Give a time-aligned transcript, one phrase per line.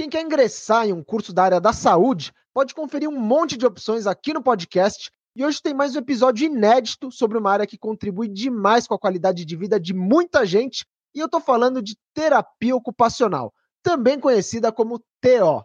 [0.00, 3.66] Quem quer ingressar em um curso da área da saúde pode conferir um monte de
[3.66, 5.10] opções aqui no podcast.
[5.36, 8.98] E hoje tem mais um episódio inédito sobre uma área que contribui demais com a
[8.98, 10.86] qualidade de vida de muita gente.
[11.14, 15.62] E eu estou falando de terapia ocupacional, também conhecida como TO.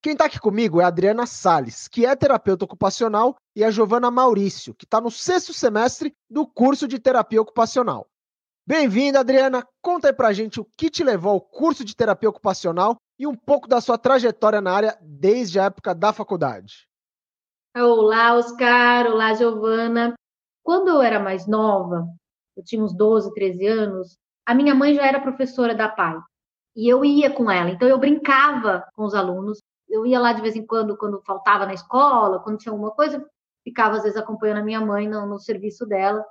[0.00, 4.10] Quem está aqui comigo é a Adriana Sales, que é terapeuta ocupacional, e a Giovana
[4.10, 8.08] Maurício, que está no sexto semestre do curso de terapia ocupacional.
[8.66, 9.62] Bem-vinda, Adriana.
[9.82, 13.34] Conta aí pra gente o que te levou ao curso de terapia ocupacional e um
[13.34, 16.86] pouco da sua trajetória na área desde a época da faculdade.
[17.76, 19.06] Olá, Oscar.
[19.06, 20.14] Olá, Giovana.
[20.62, 22.08] Quando eu era mais nova,
[22.56, 26.18] eu tinha uns 12, 13 anos, a minha mãe já era professora da PAI.
[26.74, 29.62] E eu ia com ela, então eu brincava com os alunos.
[29.88, 33.24] Eu ia lá de vez em quando, quando faltava na escola, quando tinha alguma coisa,
[33.64, 36.24] ficava às vezes acompanhando a minha mãe no, no serviço dela.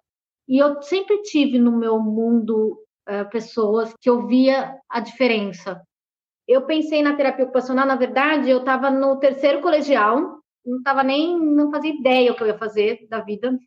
[0.48, 5.82] E eu sempre tive no meu mundo uh, pessoas que eu via a diferença.
[6.48, 11.40] Eu pensei na terapia ocupacional, na verdade, eu estava no terceiro colegial, não estava nem,
[11.40, 13.58] não fazia ideia o que eu ia fazer da vida.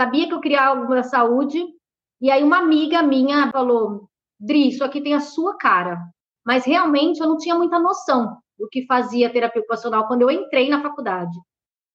[0.00, 1.62] Sabia que eu queria algo da saúde,
[2.20, 5.98] e aí uma amiga minha falou: Dri, isso aqui tem a sua cara.
[6.46, 10.68] Mas realmente eu não tinha muita noção do que fazia terapia ocupacional quando eu entrei
[10.68, 11.36] na faculdade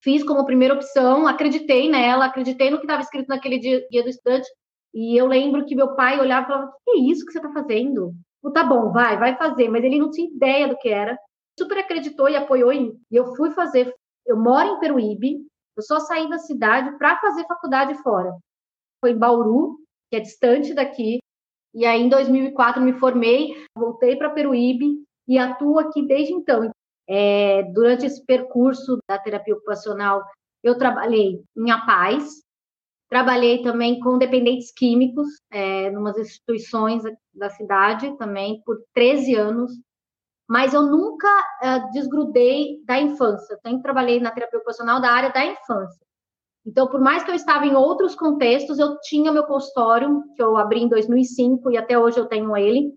[0.01, 4.47] fiz como primeira opção, acreditei nela, acreditei no que estava escrito naquele dia, do estudante,
[4.93, 7.51] e eu lembro que meu pai olhava e falava, que é isso que você está
[7.51, 8.13] fazendo?
[8.53, 11.17] Tá bom, vai, vai fazer, mas ele não tinha ideia do que era,
[11.57, 13.93] super acreditou e apoiou em mim, e eu fui fazer,
[14.25, 15.45] eu moro em Peruíbe,
[15.75, 18.35] eu só saí da cidade para fazer faculdade fora,
[19.01, 19.77] foi em Bauru,
[20.09, 21.19] que é distante daqui,
[21.73, 26.71] e aí em 2004 me formei, voltei para Peruíbe, e atuo aqui desde então.
[27.07, 30.23] É, durante esse percurso da terapia ocupacional,
[30.63, 32.41] eu trabalhei em APAES,
[33.09, 37.03] trabalhei também com dependentes químicos, é, em umas instituições
[37.33, 39.71] da cidade também, por 13 anos,
[40.47, 41.27] mas eu nunca
[41.61, 43.57] é, desgrudei da infância.
[43.61, 46.05] Sempre trabalhei na terapia ocupacional da área da infância.
[46.65, 50.57] Então, por mais que eu estava em outros contextos, eu tinha meu consultório, que eu
[50.57, 52.93] abri em 2005 e até hoje eu tenho ele,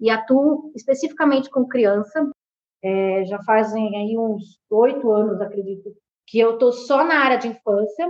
[0.00, 2.30] e atuo especificamente com criança.
[2.82, 5.90] É, já fazem aí uns oito anos, acredito,
[6.26, 8.08] que eu estou só na área de infância.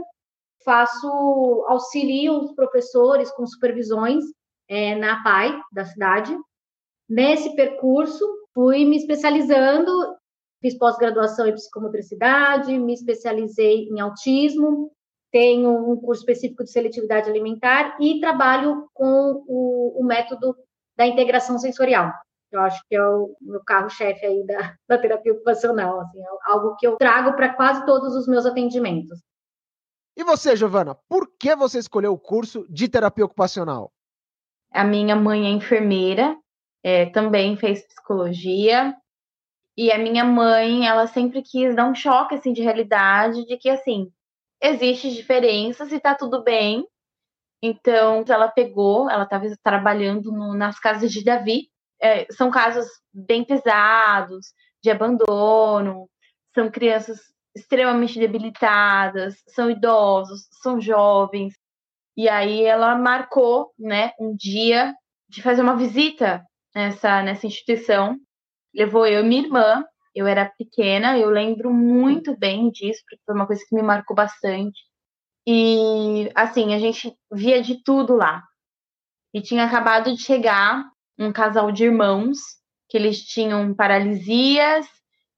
[0.64, 4.24] Faço auxilio os professores com supervisões
[4.68, 6.36] é, na PAI da cidade.
[7.08, 9.90] Nesse percurso, fui me especializando,
[10.60, 14.90] fiz pós-graduação em psicomotricidade, me especializei em autismo,
[15.30, 20.56] tenho um curso específico de seletividade alimentar e trabalho com o, o método
[20.96, 22.12] da integração sensorial.
[22.50, 26.76] Eu acho que é o meu carro-chefe aí da, da terapia ocupacional, assim, é algo
[26.76, 29.20] que eu trago para quase todos os meus atendimentos.
[30.18, 33.92] E você, Giovana, por que você escolheu o curso de terapia ocupacional?
[34.72, 36.36] A minha mãe é enfermeira,
[36.82, 38.96] é, também fez psicologia,
[39.76, 43.70] e a minha mãe, ela sempre quis dar um choque assim de realidade, de que
[43.70, 44.12] assim
[44.60, 46.84] existe diferenças e tá tudo bem.
[47.62, 51.70] Então, ela pegou, ela estava trabalhando no, nas casas de Davi,
[52.02, 54.52] é, são casos bem pesados,
[54.82, 56.10] de abandono,
[56.52, 57.20] são crianças
[57.58, 61.54] extremamente debilitadas, são idosos, são jovens.
[62.16, 64.94] E aí ela marcou, né, um dia
[65.28, 68.16] de fazer uma visita nessa, nessa instituição.
[68.74, 69.84] Levou eu e minha irmã.
[70.14, 74.16] Eu era pequena, eu lembro muito bem disso, porque foi uma coisa que me marcou
[74.16, 74.80] bastante.
[75.46, 78.42] E assim, a gente via de tudo lá.
[79.32, 80.84] E tinha acabado de chegar
[81.18, 82.38] um casal de irmãos
[82.88, 84.86] que eles tinham paralisias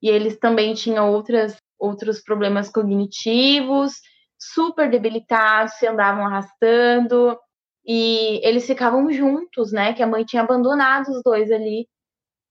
[0.03, 3.95] e eles também tinham outras, outros problemas cognitivos,
[4.39, 7.39] super debilitados, se andavam arrastando
[7.87, 9.93] e eles ficavam juntos, né?
[9.95, 11.89] Que a mãe tinha abandonado os dois ali.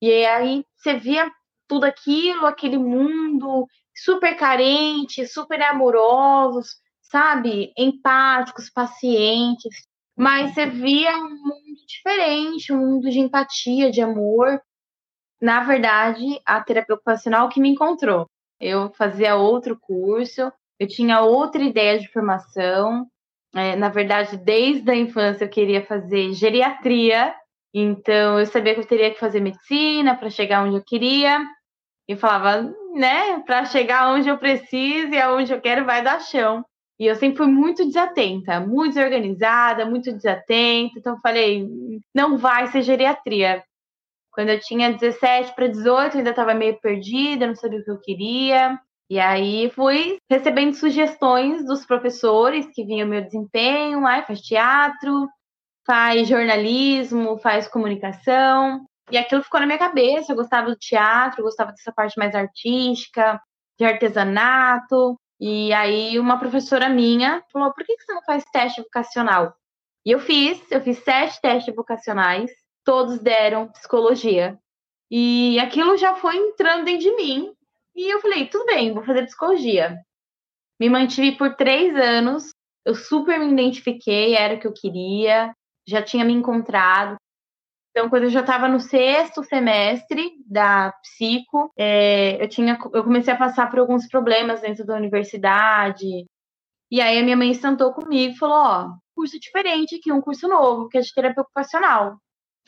[0.02, 1.32] E aí você via
[1.68, 6.68] tudo aquilo, aquele mundo super carente, super amorosos,
[7.02, 7.72] sabe?
[7.78, 9.90] Empáticos, pacientes
[10.20, 14.62] mas você via um mundo diferente, um mundo de empatia, de amor.
[15.42, 18.30] Na verdade, a terapia ocupacional que me encontrou.
[18.60, 23.08] Eu fazia outro curso, eu tinha outra ideia de formação.
[23.56, 27.34] É, na verdade, desde a infância eu queria fazer geriatria,
[27.74, 31.46] então eu sabia que eu teria que fazer medicina para chegar onde eu queria.
[32.08, 36.66] E falava, né, para chegar onde eu preciso e aonde eu quero vai dar chão.
[37.00, 40.98] E eu sempre fui muito desatenta, muito desorganizada, muito desatenta.
[40.98, 41.68] Então falei,
[42.14, 43.64] não vai ser geriatria.
[44.40, 48.00] Quando eu tinha 17 para 18, ainda estava meio perdida, não sabia o que eu
[48.00, 48.80] queria.
[49.10, 55.28] E aí fui recebendo sugestões dos professores que vinham meu desempenho, ai, faz teatro,
[55.86, 58.86] faz jornalismo, faz comunicação.
[59.12, 60.32] E aquilo ficou na minha cabeça.
[60.32, 63.42] Eu gostava do teatro, gostava dessa parte mais artística,
[63.78, 65.20] de artesanato.
[65.38, 69.54] E aí uma professora minha falou: por que você não faz teste vocacional?
[70.06, 72.50] E eu fiz, eu fiz sete testes vocacionais,
[72.84, 74.58] todos deram psicologia.
[75.12, 77.52] E aquilo já foi entrando dentro de mim.
[77.96, 79.98] E eu falei, tudo bem, vou fazer psicologia.
[80.80, 82.52] Me mantive por três anos,
[82.86, 85.54] eu super me identifiquei, era o que eu queria,
[85.88, 87.18] já tinha me encontrado.
[87.92, 93.34] Então, quando eu já estava no sexto semestre da psico, é, eu, tinha, eu comecei
[93.34, 96.26] a passar por alguns problemas dentro da universidade.
[96.92, 100.48] E aí a minha mãe sentou comigo e falou: Ó, curso diferente aqui, um curso
[100.48, 102.18] novo, que é de terapia ocupacional.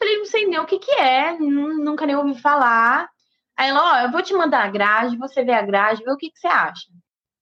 [0.02, 3.08] Falei, não sei nem o que, que é, nunca nem ouvi falar.
[3.56, 6.18] Aí ela, ó, eu vou te mandar a grade, você vê a grade, vê o
[6.18, 6.88] que, que você acha.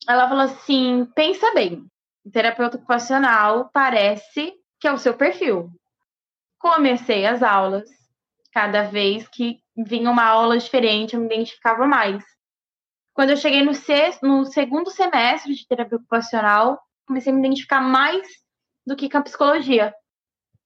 [0.08, 1.86] Ela falou assim: pensa bem,
[2.32, 5.72] terapeuta ocupacional parece que é o seu perfil
[6.60, 7.90] comecei as aulas.
[8.52, 12.24] Cada vez que vinha uma aula diferente, eu me identificava mais.
[13.14, 17.82] Quando eu cheguei no, sexto, no segundo semestre de terapia ocupacional, comecei a me identificar
[17.82, 18.28] mais
[18.86, 19.94] do que com a psicologia.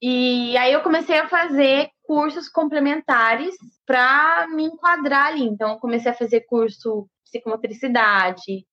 [0.05, 3.55] E aí eu comecei a fazer cursos complementares
[3.85, 5.44] para me enquadrar ali.
[5.44, 8.67] Então, eu comecei a fazer curso psicomotricidade,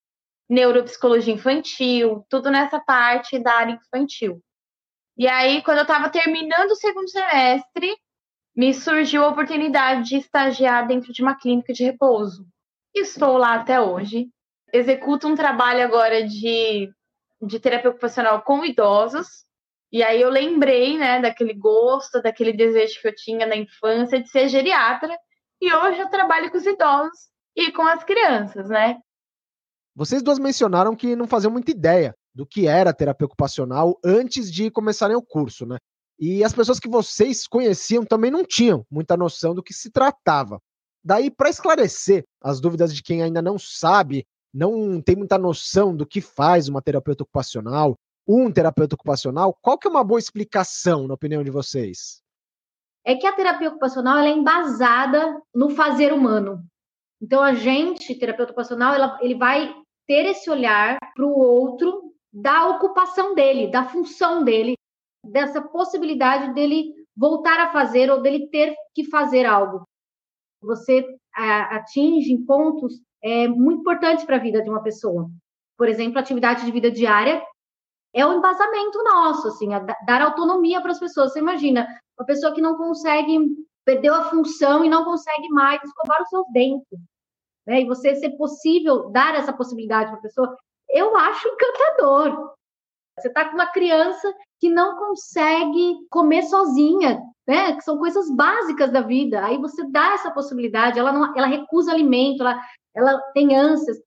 [0.49, 4.43] neuropsicologia infantil, tudo nessa parte da área infantil.
[5.17, 7.97] E aí, quando eu estava terminando o segundo semestre,
[8.57, 12.45] me surgiu a oportunidade de estagiar dentro de uma clínica de repouso.
[12.93, 14.29] Estou lá até hoje.
[14.73, 16.93] Executo um trabalho agora de,
[17.41, 19.49] de terapia ocupacional com idosos.
[19.93, 24.29] E aí eu lembrei, né, daquele gosto, daquele desejo que eu tinha na infância de
[24.29, 25.17] ser geriatra.
[25.61, 28.99] E hoje eu trabalho com os idosos e com as crianças, né?
[29.95, 34.71] Vocês duas mencionaram que não faziam muita ideia do que era terapia ocupacional antes de
[34.71, 35.77] começarem o curso, né?
[36.19, 40.61] E as pessoas que vocês conheciam também não tinham muita noção do que se tratava.
[41.03, 46.07] Daí, para esclarecer as dúvidas de quem ainda não sabe, não tem muita noção do
[46.07, 47.97] que faz uma terapeuta ocupacional,
[48.31, 52.23] um terapeuta ocupacional, qual que é uma boa explicação, na opinião de vocês?
[53.05, 56.63] É que a terapia ocupacional é embasada no fazer humano.
[57.21, 59.75] Então, a gente, terapeuta ocupacional, ela, ele vai
[60.07, 64.75] ter esse olhar para o outro da ocupação dele, da função dele,
[65.27, 69.83] dessa possibilidade dele voltar a fazer ou dele ter que fazer algo.
[70.63, 71.05] Você
[71.35, 75.29] atinge pontos é, muito importantes para a vida de uma pessoa.
[75.77, 77.43] Por exemplo, a atividade de vida diária
[78.13, 79.69] é o embasamento nosso, assim,
[80.07, 81.33] dar autonomia para as pessoas.
[81.33, 81.87] Você imagina,
[82.19, 83.39] uma pessoa que não consegue,
[83.85, 86.99] perdeu a função e não consegue mais escovar os seus dentes.
[87.67, 87.83] Né?
[87.83, 90.57] E você ser possível dar essa possibilidade para a pessoa,
[90.89, 92.55] eu acho encantador.
[93.19, 97.75] Você está com uma criança que não consegue comer sozinha, né?
[97.75, 99.45] Que são coisas básicas da vida.
[99.45, 102.61] Aí você dá essa possibilidade, ela não, ela recusa alimento, ela,
[102.95, 103.99] ela tem ânsias.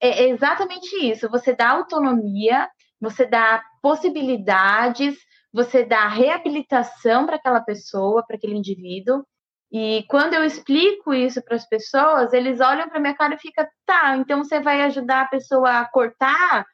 [0.00, 1.28] É exatamente isso.
[1.28, 2.68] Você dá autonomia,
[3.00, 5.16] você dá possibilidades,
[5.52, 9.24] você dá reabilitação para aquela pessoa, para aquele indivíduo.
[9.70, 13.66] E quando eu explico isso para as pessoas, eles olham para minha cara e ficam,
[13.84, 16.64] tá, então você vai ajudar a pessoa a cortar,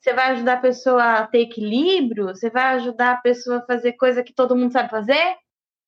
[0.00, 3.92] você vai ajudar a pessoa a ter equilíbrio, você vai ajudar a pessoa a fazer
[3.92, 5.36] coisa que todo mundo sabe fazer?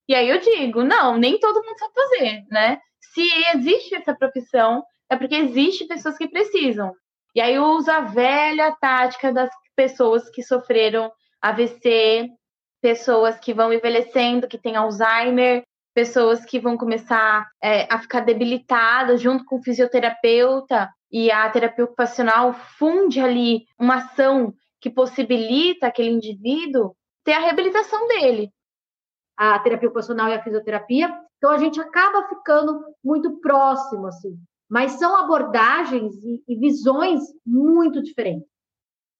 [0.09, 2.79] E aí eu digo, não, nem todo mundo sabe fazer, né?
[3.01, 3.23] Se
[3.55, 6.95] existe essa profissão, é porque existe pessoas que precisam.
[7.35, 9.51] E aí eu uso a velha tática das
[9.83, 11.11] pessoas que sofreram
[11.41, 12.31] AVC,
[12.81, 19.21] pessoas que vão envelhecendo, que têm Alzheimer, pessoas que vão começar é, a ficar debilitadas
[19.21, 26.11] junto com o fisioterapeuta e a terapia ocupacional funde ali uma ação que possibilita aquele
[26.11, 28.53] indivíduo ter a reabilitação dele.
[29.37, 34.39] A terapia ocupacional e a fisioterapia, então a gente acaba ficando muito próximo, assim,
[34.71, 38.52] mas são abordagens e, e visões muito diferentes.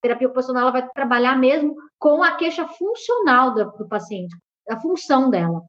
[0.03, 4.37] Terapia ocupacional vai trabalhar mesmo com a queixa funcional do, do paciente,
[4.69, 5.63] a função dela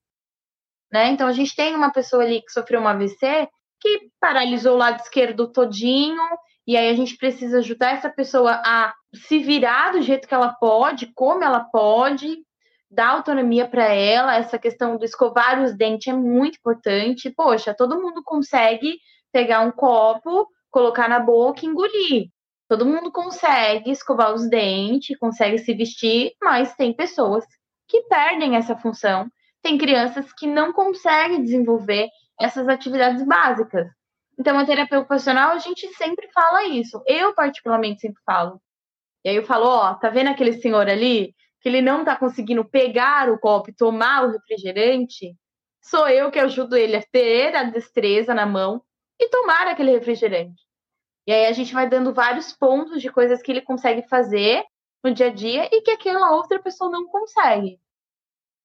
[0.93, 1.09] né?
[1.09, 3.49] Então a gente tem uma pessoa ali que sofreu uma AVC
[3.81, 6.21] que paralisou o lado esquerdo todinho,
[6.65, 10.53] e aí a gente precisa ajudar essa pessoa a se virar do jeito que ela
[10.53, 12.37] pode, como ela pode,
[12.89, 14.37] dar autonomia para ela.
[14.37, 17.29] Essa questão do escovar os dentes é muito importante.
[17.31, 18.97] Poxa, todo mundo consegue
[19.33, 22.29] pegar um copo, colocar na boca e engolir.
[22.67, 27.45] Todo mundo consegue escovar os dentes, consegue se vestir, mas tem pessoas
[27.87, 29.29] que perdem essa função.
[29.61, 33.87] Tem crianças que não conseguem desenvolver essas atividades básicas.
[34.39, 37.01] Então, a terapia ocupacional, a gente sempre fala isso.
[37.05, 38.59] Eu, particularmente, sempre falo.
[39.23, 41.33] E aí eu falo, ó, tá vendo aquele senhor ali?
[41.61, 45.35] Que ele não tá conseguindo pegar o copo e tomar o refrigerante?
[45.81, 48.81] Sou eu que ajudo ele a ter a destreza na mão
[49.19, 50.62] e tomar aquele refrigerante.
[51.25, 54.63] E aí a gente vai dando vários pontos de coisas que ele consegue fazer
[55.03, 57.79] no dia a dia e que aquela outra pessoa não consegue.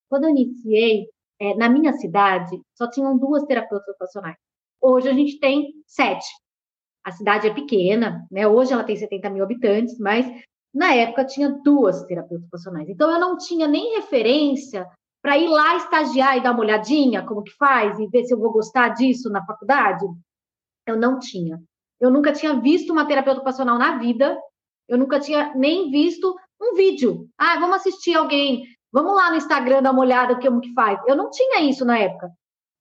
[0.09, 1.07] Quando eu iniciei,
[1.39, 4.37] é, na minha cidade, só tinham duas terapeutas ocupacionais.
[4.81, 6.27] Hoje a gente tem sete.
[7.03, 8.47] A cidade é pequena, né?
[8.47, 10.25] Hoje ela tem 70 mil habitantes, mas
[10.73, 12.89] na época tinha duas terapeutas ocupacionais.
[12.89, 14.85] Então eu não tinha nem referência
[15.21, 18.39] para ir lá estagiar e dar uma olhadinha como que faz e ver se eu
[18.39, 20.05] vou gostar disso na faculdade.
[20.85, 21.61] Eu não tinha.
[21.99, 24.37] Eu nunca tinha visto uma terapeuta ocupacional na vida.
[24.87, 27.29] Eu nunca tinha nem visto um vídeo.
[27.37, 28.63] Ah, vamos assistir alguém.
[28.91, 30.99] Vamos lá no Instagram dar uma olhada como que faz.
[31.07, 32.31] Eu não tinha isso na época.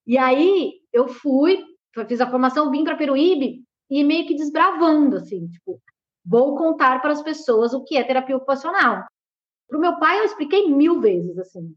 [0.06, 1.62] E aí eu fui,
[2.08, 5.80] fiz a formação, vim para Peruíbe e meio que desbravando, assim, tipo,
[6.24, 9.04] vou contar para as pessoas o que é terapia ocupacional.
[9.68, 11.74] Para o meu pai, eu expliquei mil vezes, assim.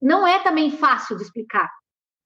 [0.00, 1.70] Não é também fácil de explicar,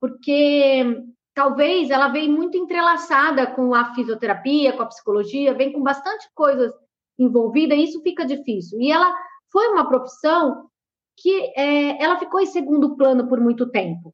[0.00, 1.02] porque
[1.38, 6.73] talvez ela vem muito entrelaçada com a fisioterapia, com a psicologia, vem com bastante coisas
[7.16, 8.80] envolvida, e isso fica difícil.
[8.80, 9.16] E ela
[9.49, 10.68] foi uma profissão
[11.16, 14.12] que é, ela ficou em segundo plano por muito tempo.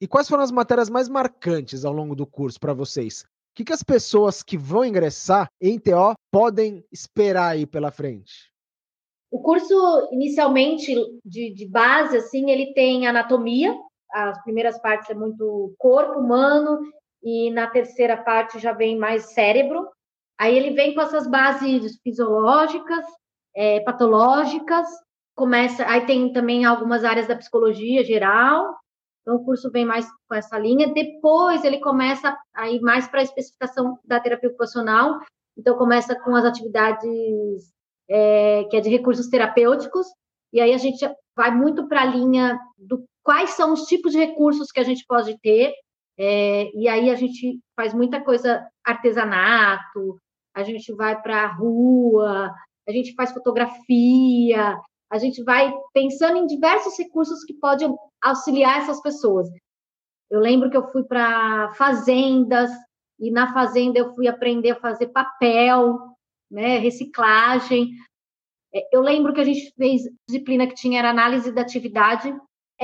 [0.00, 3.22] E quais foram as matérias mais marcantes ao longo do curso para vocês?
[3.22, 8.50] O que, que as pessoas que vão ingressar em TO podem esperar aí pela frente?
[9.30, 13.72] O curso, inicialmente, de, de base, assim, ele tem anatomia.
[14.14, 16.78] As primeiras partes é muito corpo humano,
[17.20, 19.88] e na terceira parte já vem mais cérebro.
[20.38, 23.04] Aí ele vem com essas bases fisiológicas,
[23.56, 24.86] é, patológicas,
[25.34, 28.76] começa, aí tem também algumas áreas da psicologia geral,
[29.22, 30.92] então o curso vem mais com essa linha.
[30.92, 35.18] Depois ele começa a ir mais para a especificação da terapia ocupacional,
[35.56, 37.72] então começa com as atividades
[38.08, 40.06] é, que é de recursos terapêuticos,
[40.52, 41.04] e aí a gente
[41.34, 45.04] vai muito para a linha do quais são os tipos de recursos que a gente
[45.08, 45.72] pode ter,
[46.16, 50.20] é, e aí a gente faz muita coisa artesanato,
[50.54, 52.54] a gente vai para a rua,
[52.86, 54.78] a gente faz fotografia,
[55.10, 59.48] a gente vai pensando em diversos recursos que podem auxiliar essas pessoas.
[60.30, 62.70] Eu lembro que eu fui para fazendas,
[63.18, 65.98] e na fazenda eu fui aprender a fazer papel,
[66.50, 67.90] né, reciclagem.
[68.72, 72.34] É, eu lembro que a gente fez disciplina que tinha era análise da atividade,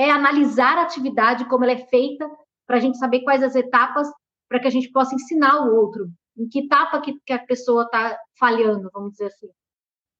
[0.01, 2.29] é analisar a atividade, como ela é feita,
[2.65, 4.07] para a gente saber quais as etapas,
[4.49, 7.83] para que a gente possa ensinar o outro, em que etapa que, que a pessoa
[7.83, 9.49] está falhando, vamos dizer assim.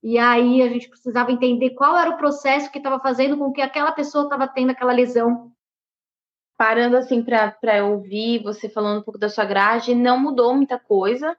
[0.03, 3.61] E aí a gente precisava entender qual era o processo que estava fazendo com que
[3.61, 5.51] aquela pessoa estava tendo aquela lesão.
[6.57, 11.37] Parando assim para ouvir você falando um pouco da sua grade, não mudou muita coisa.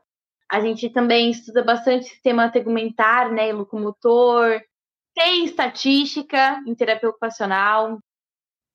[0.51, 4.61] A gente também estuda bastante sistema tegumentar, né, locomotor,
[5.15, 7.99] tem estatística em terapia ocupacional.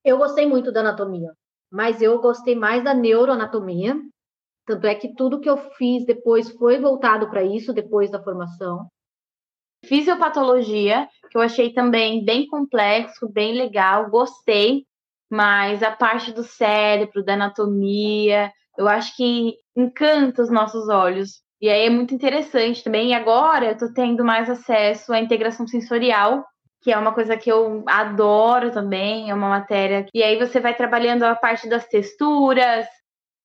[0.07, 1.33] Eu gostei muito da anatomia,
[1.69, 3.93] mas eu gostei mais da neuroanatomia.
[4.65, 8.87] Tanto é que tudo que eu fiz depois foi voltado para isso, depois da formação.
[9.83, 14.85] Fisiopatologia, que eu achei também bem complexo, bem legal, gostei,
[15.29, 21.41] mas a parte do cérebro, da anatomia, eu acho que encanta os nossos olhos.
[21.59, 23.09] E aí é muito interessante também.
[23.09, 26.45] E agora eu estou tendo mais acesso à integração sensorial,
[26.87, 30.05] que é uma coisa que eu adoro também, é uma matéria.
[30.13, 32.87] E aí você vai trabalhando a parte das texturas.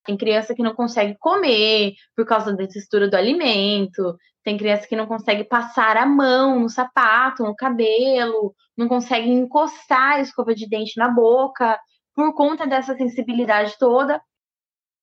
[0.04, 4.16] Tem criança que não consegue comer por causa da textura do alimento.
[4.44, 10.18] Tem criança que não consegue passar a mão no sapato, no cabelo, não consegue encostar
[10.18, 11.76] a escova de dente na boca
[12.14, 14.22] por conta dessa sensibilidade toda.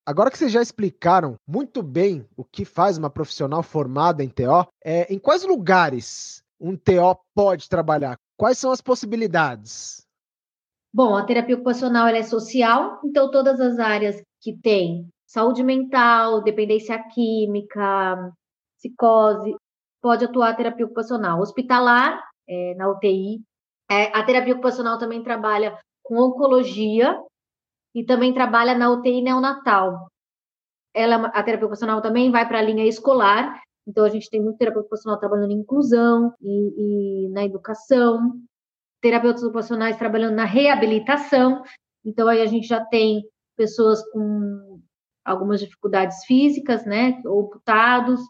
[0.05, 4.65] Agora que vocês já explicaram muito bem o que faz uma profissional formada em TO,
[4.81, 8.17] é, em quais lugares um TO pode trabalhar?
[8.37, 10.05] Quais são as possibilidades?
[10.93, 16.97] Bom, a terapia ocupacional é social, então todas as áreas que tem saúde mental, dependência
[17.09, 18.31] química,
[18.77, 19.55] psicose,
[20.01, 21.39] pode atuar a terapia ocupacional.
[21.39, 23.41] Hospitalar, é, na UTI.
[23.91, 27.21] É, a terapia ocupacional também trabalha com oncologia,
[27.93, 30.07] e também trabalha na UTI neonatal.
[30.93, 34.57] Ela, a terapia ocupacional também vai para a linha escolar, então a gente tem muito
[34.57, 38.39] terapeuta ocupacional trabalhando em inclusão e, e na educação,
[39.01, 41.63] terapeutas ocupacionais trabalhando na reabilitação,
[42.05, 43.23] então aí a gente já tem
[43.57, 44.79] pessoas com
[45.25, 48.21] algumas dificuldades físicas, né, ou putados,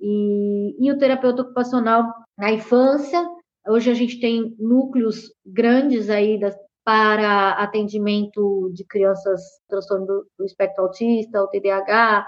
[0.00, 2.04] e, e o terapeuta ocupacional
[2.38, 3.22] na infância.
[3.68, 10.44] Hoje a gente tem núcleos grandes aí das, para atendimento de crianças transtorno do, do
[10.44, 12.26] espectro autista, o TDAH,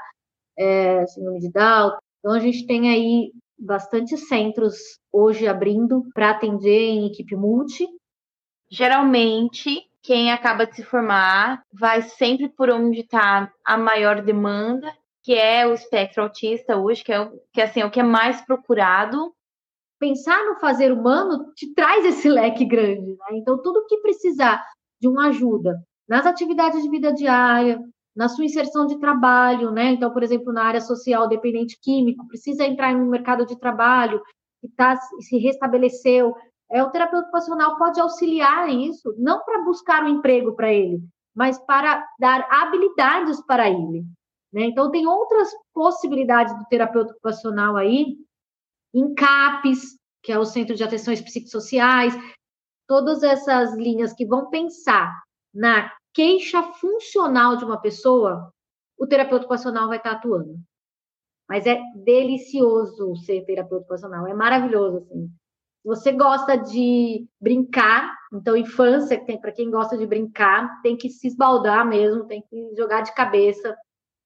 [0.59, 1.93] é, síndrome de Down.
[2.29, 4.77] Então a gente tem aí bastante centros
[5.11, 7.89] hoje abrindo para atender em equipe multi.
[8.71, 15.33] Geralmente, quem acaba de se formar vai sempre por onde está a maior demanda, que
[15.33, 18.43] é o espectro autista hoje, que é, o, que, assim, é o que é mais
[18.43, 19.33] procurado.
[19.99, 23.13] Pensar no fazer humano te traz esse leque grande.
[23.13, 23.39] Né?
[23.39, 24.63] Então, tudo que precisar
[25.01, 27.81] de uma ajuda nas atividades de vida diária,
[28.19, 29.93] na sua inserção de trabalho, né?
[29.93, 34.21] Então, por exemplo, na área social, dependente químico, precisa entrar no mercado de trabalho,
[34.61, 36.35] e tá, se restabeleceu.
[36.69, 41.01] É, o terapeuta ocupacional pode auxiliar isso, não para buscar um emprego para ele,
[41.33, 44.05] mas para dar habilidades para ele.
[44.53, 44.65] Né?
[44.65, 48.17] Então, tem outras possibilidades do terapeuta ocupacional aí,
[49.17, 52.19] CAPES, que é o Centro de Atenções Psicossociais,
[52.89, 55.23] todas essas linhas que vão pensar
[55.55, 58.53] na queixa funcional de uma pessoa,
[58.99, 60.57] o terapeuta ocupacional vai estar atuando.
[61.49, 65.31] Mas é delicioso ser terapeuta ocupacional, é maravilhoso, assim.
[65.85, 71.29] Você gosta de brincar, então infância, tem para quem gosta de brincar, tem que se
[71.29, 73.75] esbaldar mesmo, tem que jogar de cabeça.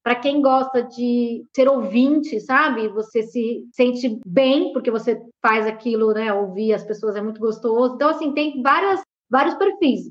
[0.02, 2.88] Para quem gosta de ser ouvinte, sabe?
[2.88, 6.32] Você se sente bem porque você faz aquilo, né?
[6.32, 7.94] Ouvir as pessoas é muito gostoso.
[7.94, 10.10] Então assim, tem várias vários perfis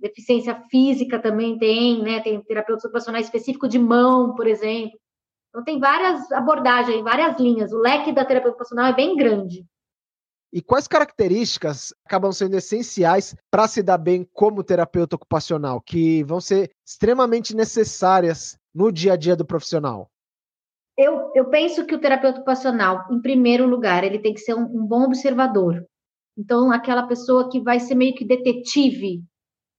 [0.00, 2.20] deficiência física também tem, né?
[2.20, 4.98] Tem terapeuta ocupacional específico de mão, por exemplo.
[5.48, 7.72] Então, tem várias abordagens, várias linhas.
[7.72, 9.66] O leque da terapia ocupacional é bem grande.
[10.52, 16.40] E quais características acabam sendo essenciais para se dar bem como terapeuta ocupacional, que vão
[16.40, 20.10] ser extremamente necessárias no dia a dia do profissional?
[20.96, 24.64] Eu, eu penso que o terapeuta ocupacional, em primeiro lugar, ele tem que ser um,
[24.64, 25.84] um bom observador.
[26.36, 29.22] Então, aquela pessoa que vai ser meio que detetive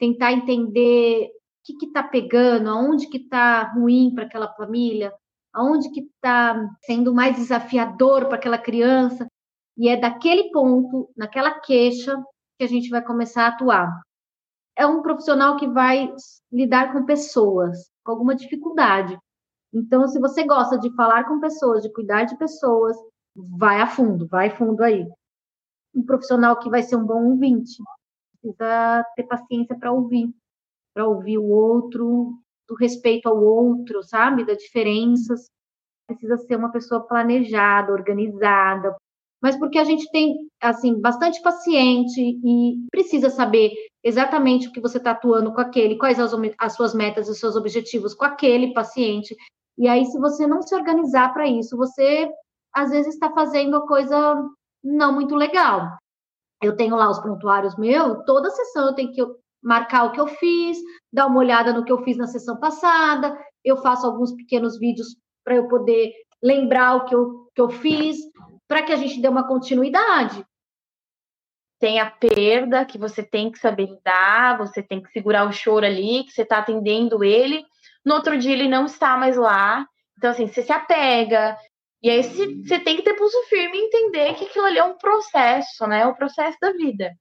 [0.02, 5.14] tentar entender o que está pegando, aonde que está ruim para aquela família,
[5.54, 9.28] aonde que está sendo mais desafiador para aquela criança,
[9.78, 12.18] e é daquele ponto, naquela queixa,
[12.58, 14.02] que a gente vai começar a atuar.
[14.76, 16.12] É um profissional que vai
[16.52, 19.16] lidar com pessoas, com alguma dificuldade.
[19.72, 22.98] Então, se você gosta de falar com pessoas, de cuidar de pessoas,
[23.36, 25.08] vai a fundo, vai fundo aí.
[25.94, 27.78] Um profissional que vai ser um bom ouvinte,
[28.42, 30.30] precisa ter paciência para ouvir,
[30.94, 32.34] para ouvir o outro,
[32.68, 34.46] do respeito ao outro, sabe?
[34.46, 35.46] Das diferenças.
[36.08, 38.96] Precisa ser uma pessoa planejada, organizada,
[39.42, 43.72] mas porque a gente tem, assim, bastante paciente e precisa saber
[44.04, 47.56] exatamente o que você está atuando com aquele, quais as, as suas metas e seus
[47.56, 49.36] objetivos com aquele paciente.
[49.78, 52.30] E aí, se você não se organizar para isso, você
[52.74, 54.48] às vezes está fazendo a coisa
[54.84, 55.98] não muito legal
[56.62, 59.22] eu tenho lá os prontuários meus, toda sessão eu tenho que
[59.62, 60.78] marcar o que eu fiz,
[61.12, 65.16] dar uma olhada no que eu fiz na sessão passada, eu faço alguns pequenos vídeos
[65.44, 68.18] para eu poder lembrar o que eu, que eu fiz,
[68.68, 70.46] para que a gente dê uma continuidade.
[71.80, 75.86] Tem a perda que você tem que saber lidar, você tem que segurar o choro
[75.86, 77.64] ali, que você está atendendo ele.
[78.06, 79.86] No outro dia ele não está mais lá.
[80.18, 81.58] Então, assim, você se apega,
[82.04, 84.98] e aí você tem que ter pulso firme e entender que aquilo ali é um
[84.98, 86.02] processo, né?
[86.02, 87.12] É o processo da vida.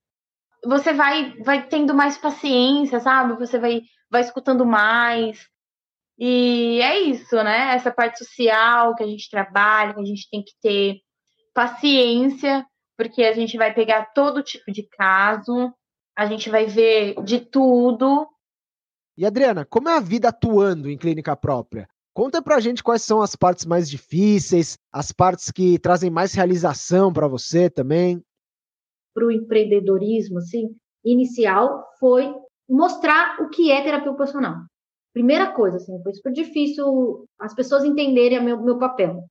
[0.64, 3.38] Você vai, vai tendo mais paciência, sabe?
[3.38, 5.46] Você vai, vai escutando mais.
[6.18, 7.74] E é isso, né?
[7.74, 11.00] Essa parte social que a gente trabalha, que a gente tem que ter
[11.52, 12.66] paciência,
[12.96, 15.72] porque a gente vai pegar todo tipo de caso,
[16.16, 18.26] a gente vai ver de tudo.
[19.16, 21.86] E Adriana, como é a vida atuando em clínica própria?
[22.12, 27.12] Conta pra gente quais são as partes mais difíceis, as partes que trazem mais realização
[27.12, 28.22] para você também.
[29.14, 32.32] Para o empreendedorismo, assim, inicial foi
[32.68, 34.56] mostrar o que é terapia ocupacional.
[35.12, 39.24] Primeira coisa, assim, foi super difícil as pessoas entenderem o meu, meu papel.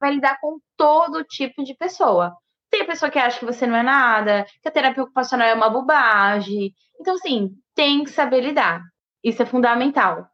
[0.00, 2.34] Vai lidar com todo tipo de pessoa.
[2.70, 5.54] Tem a pessoa que acha que você não é nada, que a terapia ocupacional é
[5.54, 6.72] uma bobagem.
[6.98, 8.82] Então, assim, tem que saber lidar.
[9.22, 10.26] Isso é fundamental.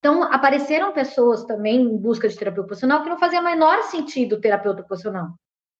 [0.00, 4.80] Então, apareceram pessoas também em busca de terapia ocupacional que não fazia menor sentido terapeuta
[4.80, 5.34] ocupacional.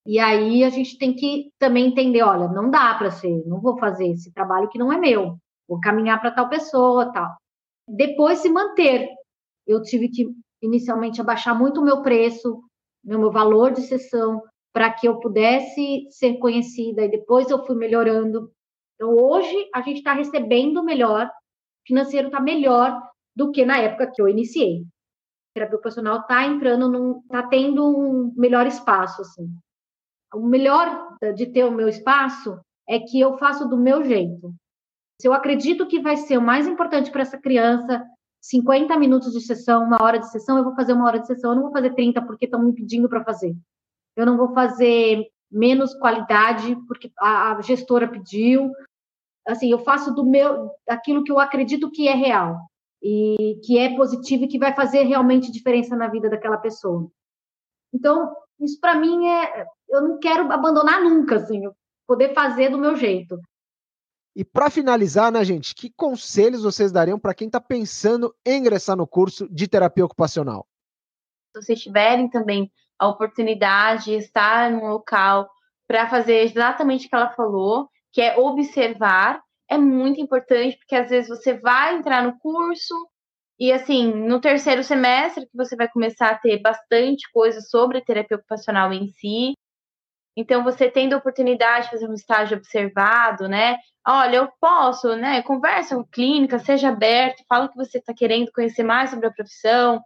[0.07, 3.79] E aí a gente tem que também entender, olha, não dá para ser, não vou
[3.79, 7.35] fazer esse trabalho que não é meu, vou caminhar para tal pessoa, tal.
[7.89, 9.09] Depois se manter.
[9.67, 10.27] Eu tive que
[10.63, 12.63] inicialmente abaixar muito o meu preço,
[13.03, 18.53] meu valor de sessão, para que eu pudesse ser conhecida, e depois eu fui melhorando.
[18.95, 23.01] Então, hoje, a gente está recebendo melhor, o financeiro está melhor,
[23.35, 24.85] do que na época que eu iniciei.
[25.55, 29.49] terapia ocupacional está entrando num, está tendo um melhor espaço, assim.
[30.35, 34.55] O melhor de ter o meu espaço é que eu faço do meu jeito.
[35.21, 38.05] Se eu acredito que vai ser o mais importante para essa criança,
[38.41, 41.51] 50 minutos de sessão, uma hora de sessão, eu vou fazer uma hora de sessão,
[41.51, 43.55] eu não vou fazer 30 porque estão me pedindo para fazer.
[44.17, 48.71] Eu não vou fazer menos qualidade porque a, a gestora pediu.
[49.47, 52.70] Assim, eu faço do meu, aquilo que eu acredito que é real
[53.03, 57.11] e que é positivo e que vai fazer realmente diferença na vida daquela pessoa.
[57.93, 61.63] Então, isso para mim é, eu não quero abandonar nunca, assim,
[62.07, 63.39] poder fazer do meu jeito.
[64.35, 68.97] E para finalizar, né, gente, que conselhos vocês dariam para quem está pensando em ingressar
[68.97, 70.67] no curso de terapia ocupacional?
[71.55, 75.51] Se vocês tiverem também a oportunidade de estar num local
[75.89, 81.09] para fazer exatamente o que ela falou, que é observar, é muito importante, porque às
[81.09, 82.95] vezes você vai entrar no curso
[83.59, 88.37] e, assim, no terceiro semestre, que você vai começar a ter bastante coisa sobre terapia
[88.37, 89.55] ocupacional em si.
[90.37, 93.77] Então, você tendo a oportunidade de fazer um estágio observado, né?
[94.07, 95.43] Olha, eu posso, né?
[95.43, 100.01] Conversa com clínica, seja aberto, fala que você está querendo conhecer mais sobre a profissão.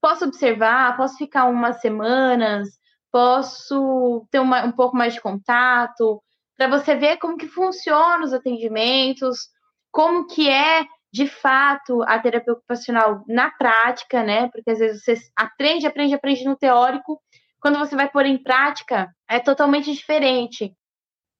[0.00, 2.68] Posso observar, posso ficar umas semanas,
[3.12, 6.22] posso ter uma, um pouco mais de contato,
[6.60, 9.48] para você ver como que funcionam os atendimentos,
[9.90, 14.50] como que é de fato a terapia ocupacional na prática, né?
[14.50, 17.18] Porque às vezes você aprende, aprende, aprende no teórico,
[17.62, 20.76] quando você vai pôr em prática, é totalmente diferente.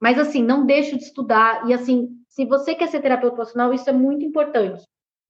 [0.01, 3.91] Mas assim, não deixe de estudar e assim, se você quer ser terapeuta ocupacional, isso
[3.91, 4.83] é muito importante.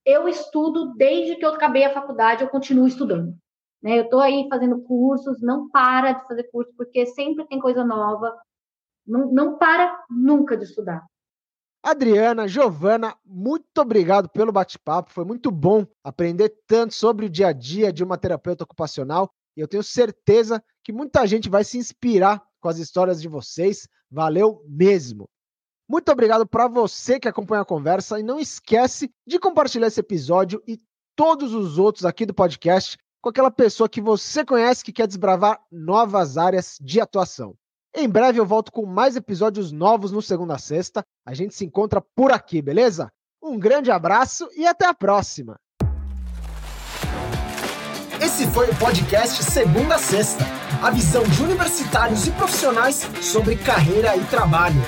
[0.07, 3.35] Eu estudo desde que eu acabei a faculdade, eu continuo estudando.
[3.83, 3.99] Né?
[3.99, 8.33] Eu estou aí fazendo cursos, não para de fazer curso, porque sempre tem coisa nova.
[9.11, 11.05] Não, não para nunca de estudar.
[11.83, 15.11] Adriana, Giovana, muito obrigado pelo bate-papo.
[15.11, 19.33] Foi muito bom aprender tanto sobre o dia a dia de uma terapeuta ocupacional.
[19.57, 23.89] E eu tenho certeza que muita gente vai se inspirar com as histórias de vocês.
[24.11, 25.29] Valeu mesmo.
[25.89, 30.63] Muito obrigado para você que acompanha a conversa e não esquece de compartilhar esse episódio
[30.69, 30.79] e
[31.17, 35.61] todos os outros aqui do podcast com aquela pessoa que você conhece que quer desbravar
[35.71, 37.57] novas áreas de atuação.
[37.95, 41.05] Em breve eu volto com mais episódios novos no segunda a sexta.
[41.27, 43.11] A gente se encontra por aqui, beleza?
[43.43, 45.59] Um grande abraço e até a próxima.
[48.23, 50.45] Esse foi o podcast Segunda a Sexta,
[50.83, 54.81] a visão de universitários e profissionais sobre carreira e trabalho.